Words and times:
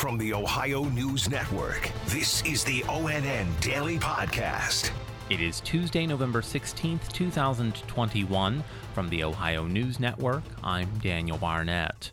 From 0.00 0.16
the 0.16 0.32
Ohio 0.32 0.84
News 0.84 1.28
Network, 1.28 1.90
this 2.06 2.42
is 2.46 2.64
the 2.64 2.80
ONN 2.84 3.60
Daily 3.60 3.98
Podcast. 3.98 4.92
It 5.28 5.42
is 5.42 5.60
Tuesday, 5.60 6.06
November 6.06 6.40
16th, 6.40 7.12
2021. 7.12 8.64
From 8.94 9.08
the 9.10 9.22
Ohio 9.22 9.66
News 9.66 10.00
Network, 10.00 10.42
I'm 10.64 10.88
Daniel 11.02 11.36
Barnett. 11.36 12.12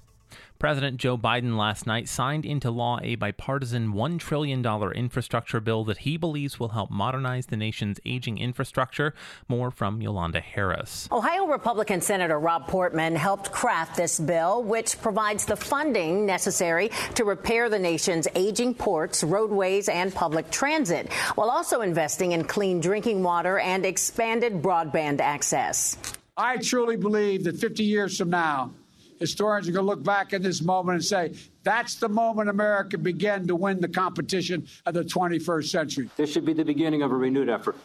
President 0.60 0.98
Joe 0.98 1.18
Biden 1.18 1.56
last 1.56 1.86
night 1.86 2.10
signed 2.10 2.46
into 2.46 2.72
law 2.72 3.00
a 3.04 3.16
bipartisan 3.16 3.94
$1 3.94 4.20
trillion 4.20 4.66
infrastructure 4.94 5.60
bill 5.60 5.84
that 5.84 6.00
he 6.00 6.18
believes 6.18 6.60
will 6.60 6.70
help 6.70 6.90
modernize 6.90 7.46
the 7.46 7.58
nation's 7.58 8.00
aging 8.06 8.40
infrastructure. 8.40 9.14
More 9.48 9.70
from 9.70 10.02
Yolanda 10.02 10.40
Harris. 10.40 11.08
Ohio 11.12 11.46
Republican 11.46 12.02
Senator 12.02 12.40
Rob 12.40 12.68
Portman 12.68 13.16
helped 13.16 13.52
craft 13.52 13.98
this 13.98 14.20
bill, 14.20 14.64
which 14.64 15.00
provides 15.00 15.46
the 15.46 15.56
funding 15.56 16.26
necessary 16.26 16.90
to 17.14 17.24
repair 17.24 17.70
the 17.70 17.80
nation's 17.80 18.28
aging 18.34 18.74
ports, 18.74 19.24
roadways, 19.24 19.90
and 19.90 20.14
public 20.14 20.50
transit, 20.50 21.14
while 21.36 21.52
also 21.52 21.82
investing 21.82 22.32
in 22.32 22.44
clean 22.44 22.80
drinking 22.80 23.22
water 23.22 23.60
and 23.60 23.86
expanded 23.86 24.62
broadband 24.62 25.22
access. 25.22 25.98
I 26.36 26.58
truly 26.58 26.98
believe 26.98 27.44
that 27.46 27.58
50 27.58 27.84
years 27.84 28.18
from 28.18 28.30
now, 28.30 28.72
historians 29.20 29.68
are 29.68 29.72
going 29.72 29.86
to 29.86 29.90
look 29.90 30.04
back 30.04 30.34
at 30.34 30.44
this 30.44 30.62
moment 30.62 30.96
and 30.96 31.06
say, 31.06 31.34
that's 31.64 31.96
the 31.96 32.10
moment 32.10 32.50
America 32.50 32.98
began 32.98 33.48
to 33.48 33.56
win 33.56 33.82
the 33.82 33.88
competition 33.88 34.68
of 34.86 34.94
the 34.94 35.04
21st 35.04 35.66
century. 35.66 36.10
This 36.18 36.32
should 36.32 36.46
be 36.46 36.54
the 36.54 36.66
beginning 36.66 37.02
of 37.02 37.12
a 37.12 37.16
renewed 37.16 37.50
effort 37.50 37.76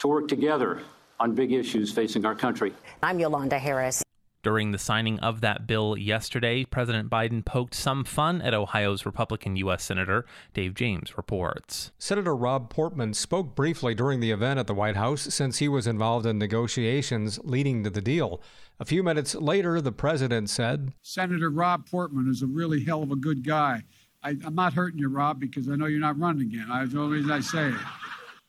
to 0.00 0.08
work 0.08 0.28
together 0.28 0.82
on 1.20 1.34
big 1.34 1.52
issues 1.52 1.92
facing 1.92 2.26
our 2.26 2.34
country. 2.34 2.72
I'm 3.02 3.20
Yolanda 3.20 3.58
Harris. 3.58 4.02
During 4.42 4.72
the 4.72 4.78
signing 4.78 5.20
of 5.20 5.40
that 5.42 5.68
bill 5.68 5.96
yesterday, 5.96 6.64
President 6.64 7.08
Biden 7.08 7.44
poked 7.44 7.74
some 7.74 8.02
fun 8.02 8.42
at 8.42 8.52
Ohio's 8.52 9.06
Republican 9.06 9.54
U.S. 9.56 9.84
Senator. 9.84 10.26
Dave 10.52 10.74
James 10.74 11.16
reports. 11.16 11.92
Senator 11.96 12.34
Rob 12.34 12.68
Portman 12.68 13.14
spoke 13.14 13.54
briefly 13.54 13.94
during 13.94 14.18
the 14.18 14.32
event 14.32 14.58
at 14.58 14.66
the 14.66 14.74
White 14.74 14.96
House 14.96 15.32
since 15.32 15.58
he 15.58 15.68
was 15.68 15.86
involved 15.86 16.26
in 16.26 16.38
negotiations 16.38 17.38
leading 17.44 17.84
to 17.84 17.90
the 17.90 18.00
deal. 18.00 18.42
A 18.80 18.84
few 18.84 19.04
minutes 19.04 19.36
later, 19.36 19.80
the 19.80 19.92
president 19.92 20.50
said, 20.50 20.92
Senator 21.02 21.48
Rob 21.48 21.88
Portman 21.88 22.28
is 22.28 22.42
a 22.42 22.48
really 22.48 22.82
hell 22.82 23.04
of 23.04 23.12
a 23.12 23.16
good 23.16 23.44
guy. 23.46 23.84
I, 24.24 24.30
am 24.44 24.56
not 24.56 24.72
hurting 24.72 24.98
you, 24.98 25.08
Rob, 25.08 25.38
because 25.38 25.68
I 25.68 25.76
know 25.76 25.86
you're 25.86 26.00
not 26.00 26.18
running 26.18 26.48
again. 26.48 26.66
That's 26.68 26.92
the 26.92 26.98
only 26.98 27.18
reason 27.18 27.30
I 27.30 27.40
say 27.40 27.68
it 27.68 27.80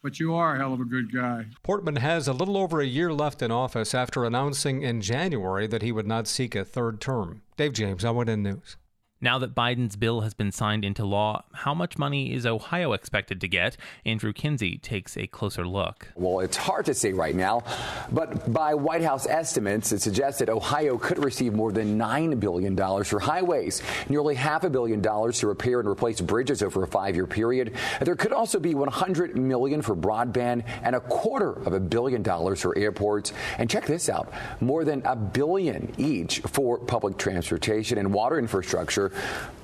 but 0.04 0.20
you 0.20 0.36
are 0.36 0.56
a 0.56 0.59
hell 0.59 0.73
of 0.73 0.82
a 0.82 0.86
good 0.86 1.12
guy. 1.12 1.46
Portman 1.64 1.96
has 1.96 2.28
a 2.28 2.34
little 2.34 2.58
over 2.58 2.82
a 2.82 2.86
year 2.86 3.14
left 3.14 3.42
in 3.42 3.50
office 3.52 3.96
after 3.96 4.26
announcing 4.26 4.84
in 4.84 5.02
January 5.02 5.66
that 5.66 5.82
he 5.82 5.92
would 5.92 6.06
not 6.06 6.28
seek 6.28 6.54
a 6.54 6.66
third 6.66 7.00
term. 7.00 7.42
Dave 7.56 7.73
James, 7.73 8.04
ONN 8.04 8.42
News. 8.44 8.76
Now 9.23 9.39
that 9.39 9.55
Biden's 9.55 9.95
bill 9.95 10.19
has 10.19 10.33
been 10.33 10.52
signed 10.52 10.83
into 10.83 11.05
law, 11.05 11.45
how 11.53 11.73
much 11.73 11.97
money 11.97 12.33
is 12.33 12.45
Ohio 12.45 12.91
expected 12.91 13.39
to 13.39 13.47
get? 13.47 13.77
Andrew 14.05 14.33
Kinsey 14.33 14.77
takes 14.77 15.16
a 15.16 15.27
closer 15.27 15.66
look. 15.66 16.09
Well, 16.16 16.41
it's 16.41 16.57
hard 16.57 16.88
to 16.88 16.93
say 16.93 17.13
right 17.13 17.33
now, 17.33 17.63
but 18.11 18.51
by 18.51 18.73
White 18.73 19.01
House 19.01 19.25
estimates, 19.25 19.94
it 19.94 20.01
suggests 20.01 20.39
that 20.39 20.49
Ohio 20.49 20.97
could 20.97 21.23
receive 21.23 21.53
more 21.53 21.71
than 21.71 21.97
$9 21.97 22.38
billion 22.38 22.75
for 22.75 23.21
highways, 23.21 23.81
nearly 24.09 24.35
half 24.35 24.66
a 24.66 24.69
billion 24.69 24.99
dollars 24.99 25.39
to 25.39 25.47
repair 25.47 25.79
and 25.79 25.88
replace 25.88 26.19
bridges 26.19 26.61
over 26.61 26.83
a 26.83 26.88
five 26.88 27.16
year 27.16 27.25
period. 27.25 27.77
There 28.01 28.17
could 28.17 28.33
also 28.33 28.59
be 28.59 28.75
100 28.75 29.38
million 29.38 29.81
for 29.81 29.95
broadband 29.95 30.66
and 30.83 30.97
a 30.97 30.99
quarter 30.99 31.53
of 31.66 31.71
a 31.71 31.79
billion 31.79 32.23
dollars 32.23 32.59
for 32.59 32.77
airports. 32.77 33.31
And 33.57 33.69
check 33.69 33.85
this 33.85 34.09
out 34.09 34.33
more 34.59 34.83
than 34.83 35.01
a 35.05 35.16
billion 35.16 35.94
each 35.97 36.39
for 36.39 36.77
public 36.77 37.17
transportation 37.17 37.97
and 37.97 38.13
water 38.13 38.38
infrastructure. 38.38 39.11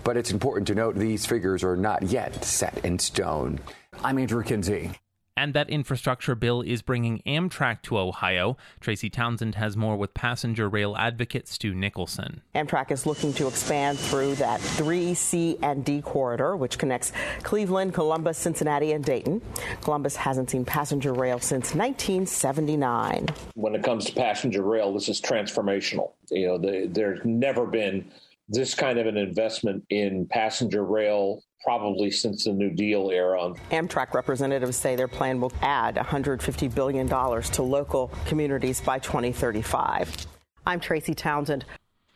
But 0.04 0.18
it's 0.18 0.32
important 0.32 0.68
to 0.68 0.76
note 0.76 0.96
these 0.96 1.26
figures 1.26 1.64
are 1.64 1.76
not 1.76 2.04
yet 2.04 2.44
set 2.44 2.84
in 2.86 3.00
stone. 3.00 3.60
I'm 4.04 4.18
Andrew 4.18 4.44
Kinsey. 4.44 4.92
And 5.40 5.54
that 5.54 5.70
infrastructure 5.70 6.36
bill 6.36 6.62
is 6.62 6.82
bringing 6.82 7.22
Amtrak 7.26 7.82
to 7.84 7.98
Ohio. 7.98 8.58
Tracy 8.82 9.10
Townsend 9.10 9.56
has 9.56 9.78
more 9.78 9.96
with 9.96 10.14
passenger 10.14 10.68
rail 10.68 10.98
advocate 10.98 11.48
Stu 11.48 11.74
Nicholson. 11.74 12.42
Amtrak 12.56 12.92
is 12.92 13.06
looking 13.06 13.32
to 13.36 13.48
expand 13.48 13.98
through 13.98 14.36
that 14.36 14.60
3C 14.60 15.58
and 15.64 15.86
D 15.86 16.02
corridor, 16.02 16.58
which 16.58 16.78
connects 16.78 17.14
Cleveland, 17.44 17.94
Columbus, 17.94 18.38
Cincinnati, 18.38 18.92
and 18.92 19.06
Dayton. 19.06 19.42
Columbus 19.80 20.18
hasn't 20.18 20.50
seen 20.50 20.66
passenger 20.66 21.14
rail 21.14 21.40
since 21.40 21.74
1979. 21.74 23.28
When 23.54 23.76
it 23.76 23.84
comes 23.84 24.04
to 24.08 24.14
passenger 24.14 24.64
rail, 24.64 24.94
this 24.94 25.08
is 25.08 25.22
transformational. 25.22 26.12
You 26.30 26.48
know, 26.48 26.58
the, 26.58 26.90
there's 26.92 27.24
never 27.24 27.66
been 27.66 28.12
this 28.50 28.74
kind 28.74 28.98
of 28.98 29.06
an 29.06 29.16
investment 29.16 29.84
in 29.90 30.28
passenger 30.28 30.84
rail 30.84 31.44
probably 31.64 32.10
since 32.10 32.46
the 32.46 32.54
New 32.54 32.72
Deal 32.72 33.12
era. 33.12 33.54
Amtrak 33.72 34.14
representatives 34.14 34.78
say 34.78 34.96
their 34.96 35.08
plan 35.08 35.40
will 35.40 35.54
add 35.62 35.96
$150 35.96 36.74
billion 36.74 37.08
to 37.08 37.64
local 37.64 38.12
communities 38.26 38.82
by 38.82 38.98
2035. 38.98 40.26
I'm 40.66 40.80
Tracy 40.80 41.14
Townsend. 41.14 41.66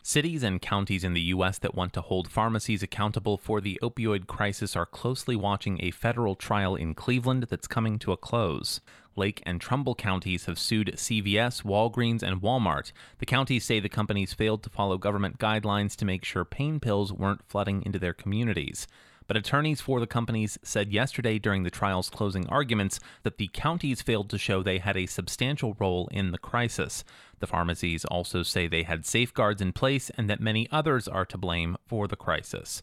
Cities 0.05 0.43
and 0.43 0.61
counties 0.61 1.05
in 1.05 1.13
the 1.13 1.21
U.S. 1.21 1.57
that 1.59 1.75
want 1.75 1.93
to 1.93 2.01
hold 2.01 2.29
pharmacies 2.29 2.83
accountable 2.83 3.37
for 3.37 3.61
the 3.61 3.79
opioid 3.81 4.27
crisis 4.27 4.75
are 4.75 4.85
closely 4.85 5.33
watching 5.33 5.79
a 5.81 5.91
federal 5.91 6.35
trial 6.35 6.75
in 6.75 6.93
Cleveland 6.93 7.43
that's 7.49 7.67
coming 7.67 7.97
to 7.99 8.11
a 8.11 8.17
close. 8.17 8.81
Lake 9.15 9.41
and 9.45 9.61
Trumbull 9.61 9.95
counties 9.95 10.43
have 10.43 10.59
sued 10.59 10.91
CVS, 10.97 11.63
Walgreens, 11.63 12.21
and 12.21 12.41
Walmart. 12.41 12.91
The 13.19 13.25
counties 13.25 13.63
say 13.63 13.79
the 13.79 13.87
companies 13.87 14.33
failed 14.33 14.61
to 14.63 14.69
follow 14.69 14.97
government 14.97 15.39
guidelines 15.39 15.95
to 15.95 16.05
make 16.05 16.25
sure 16.25 16.43
pain 16.43 16.81
pills 16.81 17.13
weren't 17.13 17.47
flooding 17.47 17.81
into 17.85 17.97
their 17.97 18.13
communities. 18.13 18.87
But 19.28 19.38
attorneys 19.38 19.81
for 19.81 20.00
the 20.00 20.07
companies 20.07 20.57
said 20.63 20.91
yesterday 20.91 21.39
during 21.39 21.63
the 21.63 21.72
trial's 21.72 22.09
closing 22.09 22.47
arguments 22.47 23.00
that 23.23 23.38
the 23.38 23.50
counties 23.53 24.01
failed 24.01 24.29
to 24.29 24.38
show 24.38 24.61
they 24.61 24.79
had 24.79 24.97
a 24.97 25.06
substantial 25.06 25.75
role 25.79 26.09
in 26.11 26.31
the 26.31 26.38
crisis. 26.38 27.03
The 27.39 27.47
pharmacies 27.47 28.06
also 28.06 28.44
say 28.44 28.67
they 28.67 28.83
had 28.83 29.06
safeguards 29.06 29.62
in 29.62 29.73
place 29.73 30.09
and 30.17 30.29
that 30.29 30.39
many 30.39 30.67
others 30.72 31.07
are 31.07 31.25
to 31.25 31.38
blame 31.38 31.78
for 31.85 32.07
the 32.07 32.16
crisis. 32.16 32.81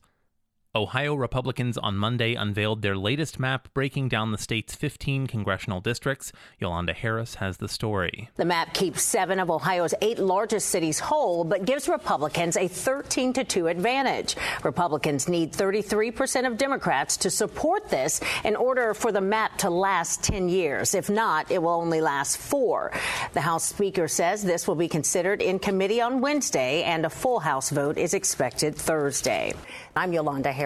Ohio 0.73 1.17
Republicans 1.17 1.77
on 1.77 1.97
Monday 1.97 2.35
unveiled 2.35 2.81
their 2.81 2.97
latest 2.97 3.41
map 3.41 3.67
breaking 3.75 4.09
down 4.09 4.31
the 4.31 4.39
state's 4.39 4.73
15 4.73 5.27
congressional 5.27 5.81
districts. 5.81 6.31
Yolanda 6.61 6.93
Harris 6.93 7.35
has 7.35 7.57
the 7.57 7.67
story. 7.67 8.31
The 8.37 8.45
map 8.45 8.73
keeps 8.73 9.03
seven 9.03 9.41
of 9.41 9.51
Ohio's 9.51 9.95
eight 10.01 10.21
largest 10.21 10.69
cities 10.69 11.01
whole, 11.01 11.43
but 11.43 11.65
gives 11.65 11.89
Republicans 11.89 12.57
a 12.57 12.69
13 12.69 13.33
to 13.33 13.43
2 13.43 13.67
advantage. 13.67 14.37
Republicans 14.63 15.29
need 15.29 15.53
33% 15.53 16.47
of 16.47 16.57
Democrats 16.57 17.17
to 17.17 17.31
support 17.31 17.89
this 17.89 18.21
in 18.45 18.55
order 18.55 18.95
for 18.95 19.11
the 19.11 19.21
map 19.21 19.59
to 19.59 19.71
last 19.71 20.23
10 20.23 20.49
years. 20.49 20.95
If 20.95 21.11
not, 21.11 21.51
it 21.51 21.61
will 21.61 21.71
only 21.71 22.01
last 22.01 22.39
four. 22.39 22.93
The 23.33 23.41
House 23.41 23.65
Speaker 23.65 24.07
says 24.07 24.45
this 24.45 24.69
will 24.69 24.77
be 24.77 24.87
considered 24.87 25.43
in 25.43 25.59
committee 25.59 26.01
on 26.01 26.21
Wednesday, 26.21 26.85
and 26.85 27.05
a 27.05 27.11
full 27.11 27.41
House 27.41 27.71
vote 27.71 27.99
is 27.99 28.15
expected 28.15 28.77
Thursday. 28.77 29.53
I'm 29.97 30.13
Yolanda 30.13 30.53
Harris. 30.53 30.60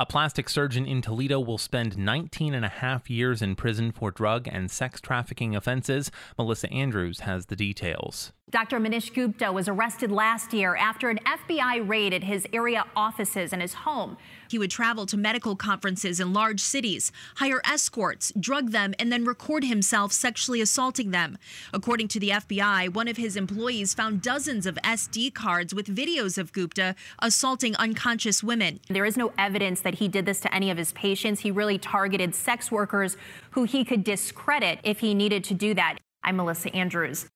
A 0.00 0.06
plastic 0.06 0.48
surgeon 0.48 0.84
in 0.84 1.00
Toledo 1.00 1.38
will 1.38 1.56
spend 1.56 1.96
19 1.96 2.54
and 2.54 2.64
a 2.64 2.68
half 2.68 3.08
years 3.08 3.40
in 3.40 3.54
prison 3.54 3.92
for 3.92 4.10
drug 4.10 4.48
and 4.50 4.68
sex 4.68 5.00
trafficking 5.00 5.54
offenses. 5.54 6.10
Melissa 6.36 6.68
Andrews 6.72 7.20
has 7.20 7.46
the 7.46 7.54
details. 7.54 8.32
Dr. 8.52 8.78
Manish 8.78 9.14
Gupta 9.14 9.50
was 9.50 9.66
arrested 9.66 10.12
last 10.12 10.52
year 10.52 10.76
after 10.76 11.08
an 11.08 11.18
FBI 11.24 11.88
raid 11.88 12.12
at 12.12 12.22
his 12.22 12.46
area 12.52 12.84
offices 12.94 13.50
and 13.50 13.62
his 13.62 13.72
home. 13.72 14.18
He 14.46 14.58
would 14.58 14.70
travel 14.70 15.06
to 15.06 15.16
medical 15.16 15.56
conferences 15.56 16.20
in 16.20 16.34
large 16.34 16.60
cities, 16.60 17.10
hire 17.36 17.62
escorts, 17.64 18.30
drug 18.38 18.72
them, 18.72 18.92
and 18.98 19.10
then 19.10 19.24
record 19.24 19.64
himself 19.64 20.12
sexually 20.12 20.60
assaulting 20.60 21.12
them. 21.12 21.38
According 21.72 22.08
to 22.08 22.20
the 22.20 22.28
FBI, 22.28 22.92
one 22.92 23.08
of 23.08 23.16
his 23.16 23.36
employees 23.36 23.94
found 23.94 24.20
dozens 24.20 24.66
of 24.66 24.74
SD 24.84 25.32
cards 25.32 25.74
with 25.74 25.86
videos 25.86 26.36
of 26.36 26.52
Gupta 26.52 26.94
assaulting 27.20 27.74
unconscious 27.76 28.42
women. 28.42 28.80
There 28.90 29.06
is 29.06 29.16
no 29.16 29.32
evidence 29.38 29.80
that 29.80 29.94
he 29.94 30.08
did 30.08 30.26
this 30.26 30.40
to 30.40 30.54
any 30.54 30.70
of 30.70 30.76
his 30.76 30.92
patients. 30.92 31.40
He 31.40 31.50
really 31.50 31.78
targeted 31.78 32.34
sex 32.34 32.70
workers 32.70 33.16
who 33.52 33.64
he 33.64 33.82
could 33.82 34.04
discredit 34.04 34.78
if 34.82 35.00
he 35.00 35.14
needed 35.14 35.42
to 35.44 35.54
do 35.54 35.72
that. 35.72 36.00
I'm 36.22 36.36
Melissa 36.36 36.74
Andrews. 36.76 37.31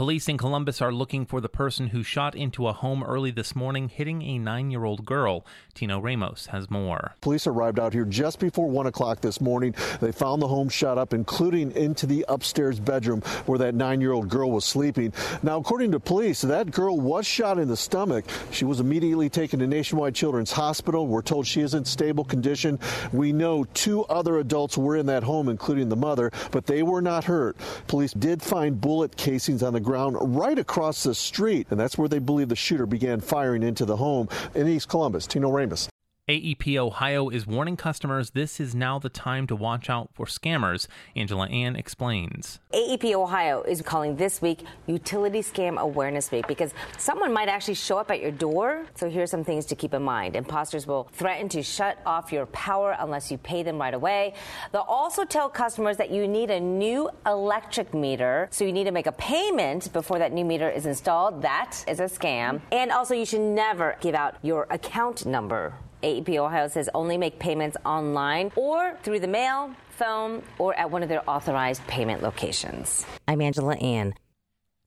Police 0.00 0.28
in 0.28 0.38
Columbus 0.38 0.80
are 0.80 0.94
looking 0.94 1.26
for 1.26 1.42
the 1.42 1.50
person 1.50 1.88
who 1.88 2.02
shot 2.02 2.34
into 2.34 2.66
a 2.66 2.72
home 2.72 3.04
early 3.04 3.30
this 3.30 3.54
morning, 3.54 3.90
hitting 3.90 4.22
a 4.22 4.38
nine 4.38 4.70
year 4.70 4.84
old 4.84 5.04
girl. 5.04 5.44
Tino 5.74 6.00
Ramos 6.00 6.46
has 6.46 6.70
more. 6.70 7.14
Police 7.20 7.46
arrived 7.46 7.78
out 7.78 7.92
here 7.92 8.06
just 8.06 8.38
before 8.38 8.70
1 8.70 8.86
o'clock 8.86 9.20
this 9.20 9.42
morning. 9.42 9.74
They 10.00 10.10
found 10.10 10.40
the 10.40 10.48
home 10.48 10.70
shot 10.70 10.96
up, 10.96 11.12
including 11.12 11.72
into 11.72 12.06
the 12.06 12.24
upstairs 12.30 12.80
bedroom 12.80 13.20
where 13.44 13.58
that 13.58 13.74
nine 13.74 14.00
year 14.00 14.12
old 14.12 14.30
girl 14.30 14.50
was 14.50 14.64
sleeping. 14.64 15.12
Now, 15.42 15.58
according 15.58 15.92
to 15.92 16.00
police, 16.00 16.40
that 16.40 16.70
girl 16.70 16.98
was 16.98 17.26
shot 17.26 17.58
in 17.58 17.68
the 17.68 17.76
stomach. 17.76 18.24
She 18.52 18.64
was 18.64 18.80
immediately 18.80 19.28
taken 19.28 19.60
to 19.60 19.66
Nationwide 19.66 20.14
Children's 20.14 20.52
Hospital. 20.52 21.08
We're 21.08 21.20
told 21.20 21.46
she 21.46 21.60
is 21.60 21.74
in 21.74 21.84
stable 21.84 22.24
condition. 22.24 22.78
We 23.12 23.34
know 23.34 23.64
two 23.74 24.04
other 24.04 24.38
adults 24.38 24.78
were 24.78 24.96
in 24.96 25.04
that 25.06 25.24
home, 25.24 25.50
including 25.50 25.90
the 25.90 25.96
mother, 25.96 26.32
but 26.52 26.64
they 26.64 26.82
were 26.82 27.02
not 27.02 27.24
hurt. 27.24 27.58
Police 27.86 28.14
did 28.14 28.42
find 28.42 28.80
bullet 28.80 29.14
casings 29.18 29.62
on 29.62 29.74
the 29.74 29.89
ground 29.90 30.16
right 30.20 30.56
across 30.56 31.02
the 31.02 31.14
street, 31.14 31.66
and 31.70 31.80
that's 31.80 31.98
where 31.98 32.08
they 32.08 32.20
believe 32.20 32.48
the 32.48 32.54
shooter 32.54 32.86
began 32.86 33.18
firing 33.18 33.64
into 33.64 33.84
the 33.84 33.96
home 33.96 34.28
in 34.54 34.68
East 34.68 34.88
Columbus. 34.88 35.26
Tino 35.26 35.50
Ramos. 35.50 35.88
AEP 36.30 36.76
Ohio 36.76 37.28
is 37.28 37.44
warning 37.44 37.76
customers 37.76 38.30
this 38.30 38.60
is 38.60 38.72
now 38.72 39.00
the 39.00 39.08
time 39.08 39.48
to 39.48 39.56
watch 39.56 39.90
out 39.90 40.10
for 40.12 40.26
scammers. 40.26 40.86
Angela 41.16 41.48
An 41.48 41.74
explains. 41.74 42.60
AEP 42.72 43.14
Ohio 43.14 43.62
is 43.62 43.82
calling 43.82 44.14
this 44.14 44.40
week 44.40 44.60
Utility 44.86 45.40
Scam 45.40 45.76
Awareness 45.76 46.30
Week 46.30 46.46
because 46.46 46.72
someone 46.98 47.32
might 47.32 47.48
actually 47.48 47.74
show 47.74 47.98
up 47.98 48.12
at 48.12 48.20
your 48.20 48.30
door. 48.30 48.86
So 48.94 49.10
here's 49.10 49.28
some 49.28 49.42
things 49.42 49.66
to 49.66 49.74
keep 49.74 49.92
in 49.92 50.04
mind. 50.04 50.36
Imposters 50.36 50.86
will 50.86 51.08
threaten 51.14 51.48
to 51.48 51.64
shut 51.64 51.98
off 52.06 52.30
your 52.30 52.46
power 52.46 52.96
unless 53.00 53.32
you 53.32 53.36
pay 53.36 53.64
them 53.64 53.80
right 53.80 53.92
away. 53.92 54.34
They'll 54.70 54.82
also 54.82 55.24
tell 55.24 55.48
customers 55.48 55.96
that 55.96 56.12
you 56.12 56.28
need 56.28 56.52
a 56.52 56.60
new 56.60 57.10
electric 57.26 57.92
meter, 57.92 58.46
so 58.52 58.64
you 58.64 58.72
need 58.72 58.84
to 58.84 58.92
make 58.92 59.08
a 59.08 59.12
payment 59.12 59.92
before 59.92 60.20
that 60.20 60.32
new 60.32 60.44
meter 60.44 60.70
is 60.70 60.86
installed. 60.86 61.42
That 61.42 61.84
is 61.88 61.98
a 61.98 62.04
scam. 62.04 62.60
And 62.70 62.92
also, 62.92 63.14
you 63.14 63.26
should 63.26 63.40
never 63.40 63.96
give 64.00 64.14
out 64.14 64.36
your 64.42 64.68
account 64.70 65.26
number. 65.26 65.74
AEP 66.02 66.36
Ohio 66.36 66.68
says 66.68 66.88
only 66.94 67.18
make 67.18 67.38
payments 67.38 67.76
online 67.84 68.52
or 68.56 68.96
through 69.02 69.20
the 69.20 69.28
mail, 69.28 69.74
phone, 69.90 70.42
or 70.58 70.74
at 70.74 70.90
one 70.90 71.02
of 71.02 71.08
their 71.08 71.28
authorized 71.28 71.86
payment 71.86 72.22
locations. 72.22 73.04
I'm 73.28 73.40
Angela 73.40 73.76
An. 73.76 74.14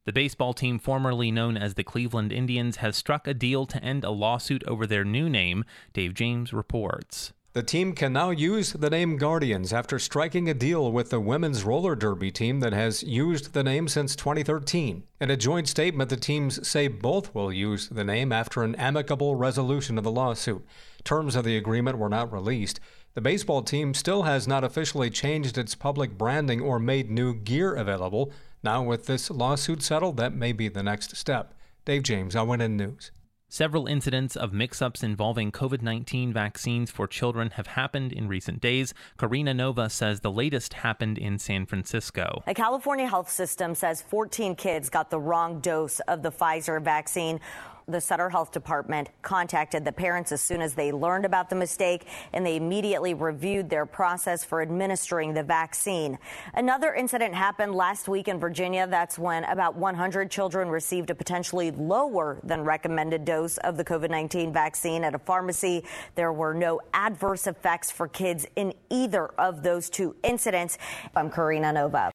The 0.05 0.11
baseball 0.11 0.53
team, 0.53 0.79
formerly 0.79 1.31
known 1.31 1.55
as 1.55 1.75
the 1.75 1.83
Cleveland 1.83 2.33
Indians, 2.33 2.77
has 2.77 2.97
struck 2.97 3.25
a 3.25 3.33
deal 3.33 3.65
to 3.67 3.81
end 3.81 4.03
a 4.03 4.09
lawsuit 4.09 4.61
over 4.67 4.85
their 4.85 5.05
new 5.05 5.29
name, 5.29 5.63
Dave 5.93 6.13
James 6.13 6.51
reports. 6.51 7.31
The 7.53 7.61
team 7.61 7.93
can 7.93 8.13
now 8.13 8.31
use 8.31 8.73
the 8.73 8.89
name 8.89 9.15
Guardians 9.15 9.71
after 9.71 9.99
striking 9.99 10.49
a 10.49 10.55
deal 10.55 10.91
with 10.91 11.11
the 11.11 11.19
women's 11.19 11.63
roller 11.63 11.93
derby 11.95 12.31
team 12.31 12.61
that 12.61 12.73
has 12.73 13.03
used 13.03 13.53
the 13.53 13.63
name 13.63 13.87
since 13.87 14.15
2013. 14.15 15.03
In 15.21 15.29
a 15.29 15.37
joint 15.37 15.69
statement, 15.69 16.09
the 16.09 16.17
teams 16.17 16.67
say 16.67 16.87
both 16.87 17.35
will 17.35 17.53
use 17.53 17.89
the 17.89 18.03
name 18.03 18.31
after 18.31 18.63
an 18.63 18.73
amicable 18.73 19.35
resolution 19.35 19.99
of 19.99 20.03
the 20.03 20.09
lawsuit. 20.09 20.65
Terms 21.03 21.35
of 21.35 21.45
the 21.45 21.55
agreement 21.55 21.99
were 21.99 22.09
not 22.09 22.33
released. 22.33 22.79
The 23.13 23.21
baseball 23.21 23.61
team 23.61 23.93
still 23.93 24.23
has 24.23 24.47
not 24.47 24.63
officially 24.63 25.11
changed 25.11 25.55
its 25.55 25.75
public 25.75 26.17
branding 26.17 26.59
or 26.59 26.79
made 26.79 27.11
new 27.11 27.35
gear 27.35 27.75
available. 27.75 28.31
Now, 28.63 28.81
with 28.81 29.05
this 29.05 29.29
lawsuit 29.29 29.83
settled, 29.83 30.17
that 30.17 30.33
may 30.33 30.53
be 30.53 30.69
the 30.69 30.81
next 30.81 31.15
step. 31.15 31.53
Dave 31.85 32.01
James, 32.01 32.33
ONN 32.33 32.71
News. 32.71 33.11
Several 33.53 33.85
incidents 33.85 34.35
of 34.35 34.51
mix 34.51 34.81
ups 34.81 35.03
involving 35.03 35.51
COVID 35.51 35.83
19 35.83 36.33
vaccines 36.33 36.89
for 36.89 37.05
children 37.05 37.51
have 37.51 37.67
happened 37.67 38.11
in 38.11 38.27
recent 38.27 38.59
days. 38.61 38.95
Karina 39.19 39.53
Nova 39.53 39.91
says 39.91 40.21
the 40.21 40.31
latest 40.31 40.73
happened 40.73 41.19
in 41.19 41.37
San 41.37 41.67
Francisco. 41.67 42.41
A 42.47 42.55
California 42.55 43.05
health 43.05 43.29
system 43.29 43.75
says 43.75 44.01
14 44.01 44.55
kids 44.55 44.89
got 44.89 45.11
the 45.11 45.19
wrong 45.19 45.59
dose 45.59 45.99
of 46.07 46.23
the 46.23 46.31
Pfizer 46.31 46.81
vaccine 46.81 47.39
the 47.87 48.01
Sutter 48.01 48.29
Health 48.29 48.51
Department 48.51 49.09
contacted 49.21 49.85
the 49.85 49.91
parents 49.91 50.31
as 50.31 50.41
soon 50.41 50.61
as 50.61 50.73
they 50.73 50.91
learned 50.91 51.25
about 51.25 51.49
the 51.49 51.55
mistake, 51.55 52.07
and 52.33 52.45
they 52.45 52.55
immediately 52.55 53.13
reviewed 53.13 53.69
their 53.69 53.85
process 53.85 54.43
for 54.43 54.61
administering 54.61 55.33
the 55.33 55.43
vaccine. 55.43 56.17
Another 56.53 56.93
incident 56.93 57.33
happened 57.33 57.75
last 57.75 58.07
week 58.07 58.27
in 58.27 58.39
Virginia. 58.39 58.87
That's 58.87 59.19
when 59.19 59.43
about 59.45 59.75
100 59.75 60.31
children 60.31 60.69
received 60.69 61.09
a 61.09 61.15
potentially 61.15 61.71
lower 61.71 62.39
than 62.43 62.63
recommended 62.63 63.25
dose 63.25 63.57
of 63.59 63.77
the 63.77 63.83
COVID 63.83 64.09
19 64.09 64.53
vaccine 64.53 65.03
at 65.03 65.15
a 65.15 65.19
pharmacy. 65.19 65.83
There 66.15 66.31
were 66.31 66.53
no 66.53 66.81
adverse 66.93 67.47
effects 67.47 67.91
for 67.91 68.07
kids 68.07 68.45
in 68.55 68.73
either 68.89 69.27
of 69.37 69.63
those 69.63 69.89
two 69.89 70.15
incidents. 70.23 70.77
I'm 71.15 71.29
Karina 71.29 71.73
Nova. 71.73 72.11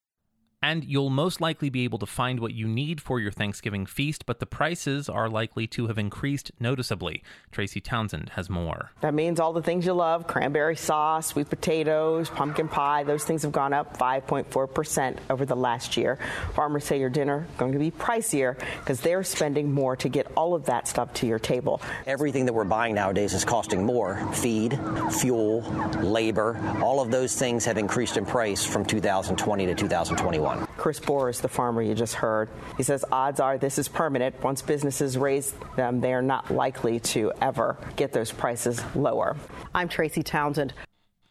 And 0.60 0.82
you'll 0.82 1.08
most 1.08 1.40
likely 1.40 1.70
be 1.70 1.84
able 1.84 1.98
to 2.00 2.06
find 2.06 2.40
what 2.40 2.52
you 2.52 2.66
need 2.66 3.00
for 3.00 3.20
your 3.20 3.30
Thanksgiving 3.30 3.86
feast, 3.86 4.26
but 4.26 4.40
the 4.40 4.46
prices 4.46 5.08
are 5.08 5.28
likely 5.28 5.68
to 5.68 5.86
have 5.86 5.98
increased 5.98 6.50
noticeably. 6.58 7.22
Tracy 7.52 7.80
Townsend 7.80 8.30
has 8.30 8.50
more. 8.50 8.90
That 9.00 9.14
means 9.14 9.38
all 9.38 9.52
the 9.52 9.62
things 9.62 9.86
you 9.86 9.92
love 9.92 10.26
cranberry 10.26 10.74
sauce, 10.74 11.28
sweet 11.28 11.48
potatoes, 11.48 12.28
pumpkin 12.28 12.66
pie 12.66 13.04
those 13.04 13.22
things 13.22 13.42
have 13.42 13.52
gone 13.52 13.72
up 13.72 13.96
5.4% 13.96 15.18
over 15.30 15.46
the 15.46 15.54
last 15.54 15.96
year. 15.96 16.18
Farmers 16.54 16.84
say 16.84 16.98
your 16.98 17.08
dinner 17.08 17.46
is 17.48 17.56
going 17.56 17.72
to 17.72 17.78
be 17.78 17.92
pricier 17.92 18.58
because 18.80 19.00
they're 19.00 19.22
spending 19.22 19.72
more 19.72 19.94
to 19.96 20.08
get 20.08 20.26
all 20.36 20.54
of 20.54 20.66
that 20.66 20.88
stuff 20.88 21.12
to 21.14 21.26
your 21.26 21.38
table. 21.38 21.80
Everything 22.06 22.46
that 22.46 22.52
we're 22.52 22.64
buying 22.64 22.96
nowadays 22.96 23.32
is 23.32 23.44
costing 23.44 23.86
more 23.86 24.26
feed, 24.32 24.78
fuel, 25.20 25.60
labor. 26.02 26.58
All 26.82 27.00
of 27.00 27.12
those 27.12 27.36
things 27.36 27.64
have 27.64 27.78
increased 27.78 28.16
in 28.16 28.26
price 28.26 28.66
from 28.66 28.84
2020 28.84 29.66
to 29.66 29.74
2021 29.76 30.47
one. 30.48 30.66
Chris 30.78 30.98
Boris, 30.98 31.40
the 31.40 31.48
farmer 31.48 31.82
you 31.82 31.94
just 31.94 32.14
heard, 32.14 32.48
he 32.76 32.82
says 32.82 33.04
odds 33.12 33.38
are 33.38 33.58
this 33.58 33.78
is 33.78 33.86
permanent. 33.86 34.42
Once 34.42 34.62
businesses 34.62 35.18
raise 35.18 35.52
them, 35.76 36.00
they 36.00 36.14
are 36.14 36.22
not 36.22 36.50
likely 36.50 36.98
to 37.00 37.32
ever 37.42 37.76
get 37.96 38.12
those 38.12 38.32
prices 38.32 38.82
lower. 38.94 39.36
I'm 39.74 39.88
Tracy 39.88 40.22
Townsend. 40.22 40.72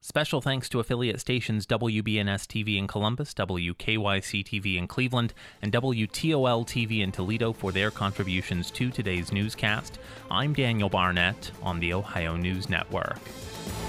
Special 0.02 0.40
thanks 0.40 0.70
to 0.70 0.80
affiliate 0.80 1.20
stations 1.20 1.66
WBNS 1.66 2.46
TV 2.46 2.78
in 2.78 2.88
Columbus, 2.88 3.34
WKYC 3.34 4.46
TV 4.46 4.78
in 4.78 4.88
Cleveland, 4.88 5.34
and 5.62 5.74
WTOL 5.74 6.66
TV 6.66 7.02
in 7.02 7.12
Toledo 7.12 7.52
for 7.52 7.72
their 7.72 7.92
contributions 7.92 8.72
to 8.72 8.92
today's 8.92 9.32
newscast. 9.32 10.00
I'm 10.30 10.54
Daniel 10.54 10.90
Barnett 10.90 11.52
on 11.64 11.80
the 11.80 11.94
Ohio 11.94 12.38
News 12.38 12.70
Network. 12.70 13.20